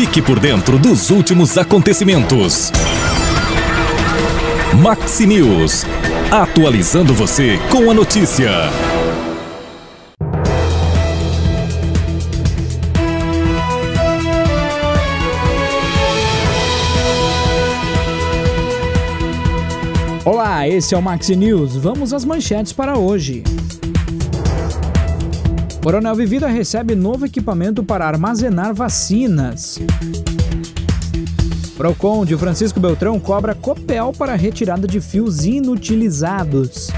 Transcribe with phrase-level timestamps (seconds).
[0.00, 2.70] Fique por dentro dos últimos acontecimentos.
[4.80, 5.84] Maxi News.
[6.30, 8.48] Atualizando você com a notícia.
[20.24, 21.74] Olá, esse é o Maxi News.
[21.74, 23.42] Vamos às manchetes para hoje.
[25.82, 29.78] Coronel Vivida recebe novo equipamento para armazenar vacinas.
[31.76, 36.88] Procon de Francisco Beltrão cobra Copel para retirada de fios inutilizados.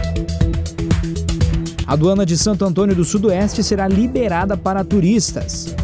[1.87, 5.75] A aduana de Santo Antônio do Sudoeste será liberada para turistas.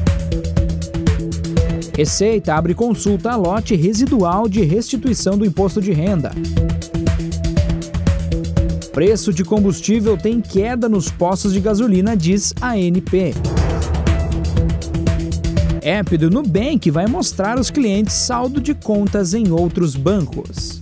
[1.94, 6.30] Receita abre consulta a lote residual de restituição do imposto de renda.
[8.96, 13.34] Preço de combustível tem queda nos postos de gasolina, diz a ANP.
[15.82, 20.80] App do Nubank vai mostrar aos clientes saldo de contas em outros bancos.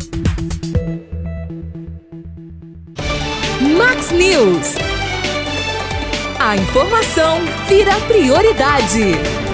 [3.77, 4.77] Max News.
[6.39, 9.54] A informação vira prioridade.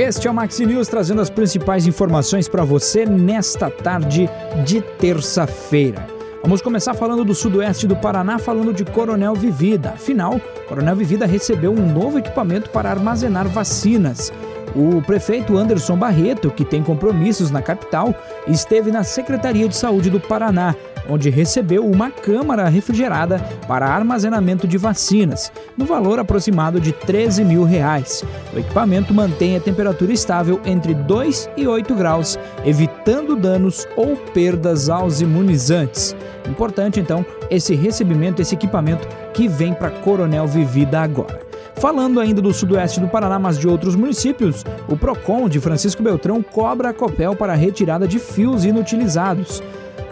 [0.00, 4.30] Este é o Maxi News trazendo as principais informações para você nesta tarde
[4.64, 6.06] de terça-feira.
[6.42, 9.90] Vamos começar falando do sudoeste do Paraná, falando de Coronel Vivida.
[9.90, 14.32] Afinal, Coronel Vivida recebeu um novo equipamento para armazenar vacinas.
[14.74, 18.14] O prefeito Anderson Barreto, que tem compromissos na capital,
[18.48, 20.74] esteve na Secretaria de Saúde do Paraná
[21.08, 27.64] onde recebeu uma câmara refrigerada para armazenamento de vacinas, no valor aproximado de 13 mil
[27.64, 28.24] reais.
[28.54, 34.88] O equipamento mantém a temperatura estável entre 2 e 8 graus, evitando danos ou perdas
[34.88, 36.14] aos imunizantes.
[36.48, 41.49] Importante, então, esse recebimento, esse equipamento que vem para Coronel Vivida agora.
[41.80, 46.42] Falando ainda do sudoeste do Paraná, mas de outros municípios, o PROCON de Francisco Beltrão
[46.42, 49.62] cobra a Copel para a retirada de fios inutilizados.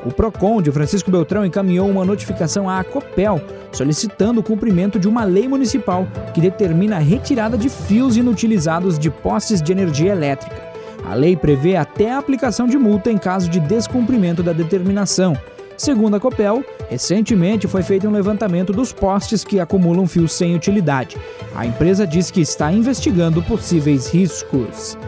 [0.02, 3.38] O PROCON de Francisco Beltrão encaminhou uma notificação à Copel
[3.70, 9.10] solicitando o cumprimento de uma lei municipal que determina a retirada de fios inutilizados de
[9.10, 10.62] postes de energia elétrica.
[11.04, 15.36] A lei prevê até a aplicação de multa em caso de descumprimento da determinação.
[15.78, 21.16] Segundo a Copel, recentemente foi feito um levantamento dos postes que acumulam fios sem utilidade.
[21.54, 24.98] A empresa diz que está investigando possíveis riscos.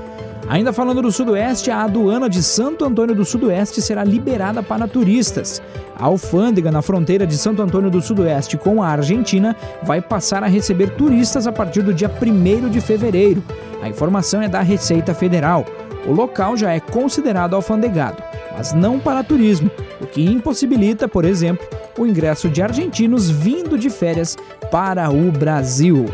[0.48, 5.60] Ainda falando do Sudoeste, a aduana de Santo Antônio do Sudoeste será liberada para turistas.
[5.97, 10.48] A alfândega na fronteira de Santo Antônio do Sudoeste com a Argentina vai passar a
[10.48, 13.42] receber turistas a partir do dia 1 de fevereiro.
[13.82, 15.66] A informação é da Receita Federal.
[16.06, 21.66] O local já é considerado alfandegado, mas não para turismo, o que impossibilita, por exemplo,
[21.98, 24.36] o ingresso de argentinos vindo de férias
[24.70, 26.06] para o Brasil.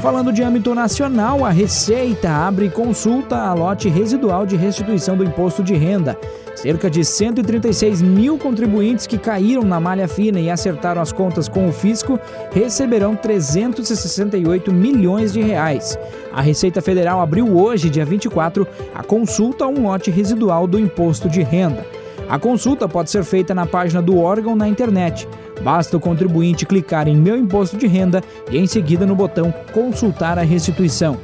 [0.00, 5.60] Falando de âmbito nacional, a Receita abre consulta a lote residual de restituição do imposto
[5.60, 6.16] de renda.
[6.54, 11.68] Cerca de 136 mil contribuintes que caíram na malha fina e acertaram as contas com
[11.68, 12.18] o fisco
[12.52, 15.98] receberão 368 milhões de reais.
[16.32, 21.28] A Receita Federal abriu hoje, dia 24, a consulta a um lote residual do imposto
[21.28, 21.84] de renda.
[22.28, 25.26] A consulta pode ser feita na página do órgão na internet.
[25.62, 30.38] Basta o contribuinte clicar em Meu Imposto de Renda e em seguida no botão Consultar
[30.38, 31.16] a restituição.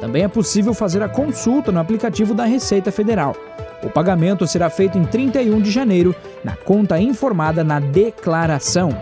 [0.00, 3.34] Também é possível fazer a consulta no aplicativo da Receita Federal.
[3.82, 6.14] O pagamento será feito em 31 de janeiro,
[6.44, 8.96] na conta informada na declaração.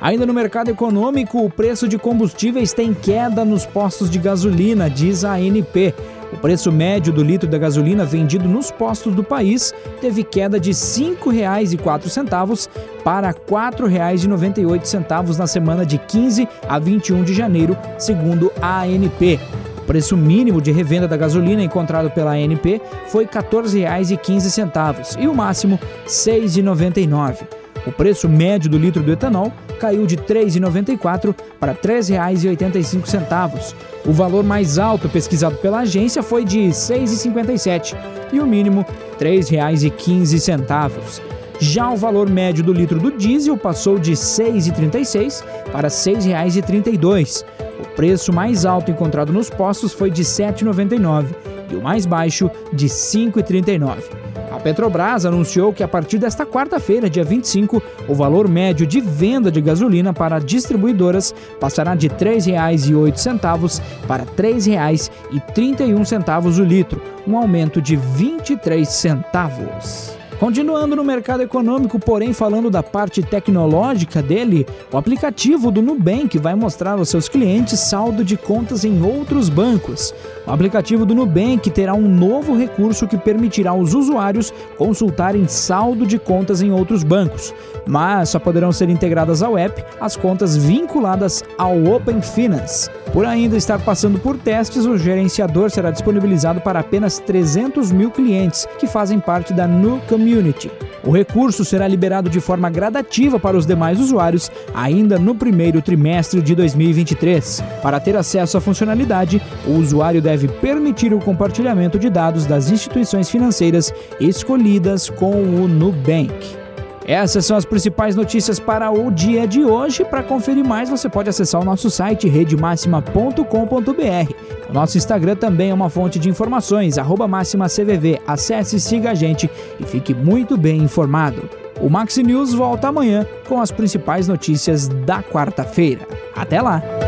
[0.00, 5.24] Ainda no mercado econômico, o preço de combustíveis tem queda nos postos de gasolina, diz
[5.24, 5.94] a ANP.
[6.32, 10.70] O preço médio do litro da gasolina vendido nos postos do país teve queda de
[10.70, 12.68] R$ 5,04
[13.04, 19.38] para R$ 4,98 na semana de 15 a 21 de janeiro, segundo a ANP.
[19.78, 25.34] O preço mínimo de revenda da gasolina encontrado pela ANP foi R$ 14,15 e o
[25.34, 27.61] máximo R$ 6,99.
[27.86, 33.74] O preço médio do litro do etanol caiu de R$ 3,94 para R$ 3,85.
[34.06, 37.96] O valor mais alto pesquisado pela agência foi de R$ 6,57
[38.32, 38.86] e o mínimo
[39.18, 41.20] R$ 3,15.
[41.58, 47.44] Já o valor médio do litro do diesel passou de R$ 6,36 para R$ 6,32.
[47.80, 51.26] O preço mais alto encontrado nos postos foi de R$ 7,99
[51.70, 54.21] e o mais baixo de R$ 5,39.
[54.62, 59.60] Petrobras anunciou que a partir desta quarta-feira, dia 25, o valor médio de venda de
[59.60, 67.96] gasolina para distribuidoras passará de R$ 3,08 para R$ 3,31 o litro, um aumento de
[67.96, 70.21] 23 centavos.
[70.42, 76.56] Continuando no mercado econômico, porém falando da parte tecnológica dele, o aplicativo do Nubank vai
[76.56, 80.12] mostrar aos seus clientes saldo de contas em outros bancos.
[80.44, 86.18] O aplicativo do Nubank terá um novo recurso que permitirá aos usuários consultarem saldo de
[86.18, 87.54] contas em outros bancos,
[87.86, 92.90] mas só poderão ser integradas ao app as contas vinculadas ao Open Finance.
[93.12, 98.66] Por ainda estar passando por testes, o gerenciador será disponibilizado para apenas 300 mil clientes
[98.78, 100.70] que fazem parte da Nu Community.
[101.04, 106.40] O recurso será liberado de forma gradativa para os demais usuários ainda no primeiro trimestre
[106.40, 107.62] de 2023.
[107.82, 113.28] Para ter acesso à funcionalidade, o usuário deve permitir o compartilhamento de dados das instituições
[113.28, 116.61] financeiras escolhidas com o Nubank.
[117.04, 120.04] Essas são as principais notícias para o dia de hoje.
[120.04, 124.32] Para conferir mais, você pode acessar o nosso site redemaxima.com.br.
[124.68, 126.96] O nosso Instagram também é uma fonte de informações,
[127.28, 128.20] máximacvv.
[128.26, 129.50] Acesse, siga a gente
[129.80, 131.48] e fique muito bem informado.
[131.80, 136.06] O Maxi News volta amanhã com as principais notícias da quarta-feira.
[136.34, 137.01] Até lá!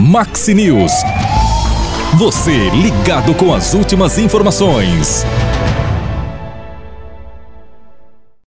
[0.00, 0.92] Maxi News.
[2.16, 5.26] Você ligado com as últimas informações.